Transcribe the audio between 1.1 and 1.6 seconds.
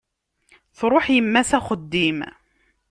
yemma s